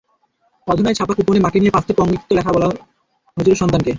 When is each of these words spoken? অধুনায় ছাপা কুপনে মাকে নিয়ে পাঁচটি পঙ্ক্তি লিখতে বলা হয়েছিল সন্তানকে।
অধুনায় 0.67 0.95
ছাপা 0.95 1.13
কুপনে 1.17 1.39
মাকে 1.41 1.57
নিয়ে 1.59 1.73
পাঁচটি 1.75 1.93
পঙ্ক্তি 1.97 2.15
লিখতে 2.29 2.51
বলা 2.55 2.67
হয়েছিল 3.37 3.53
সন্তানকে। 3.61 3.89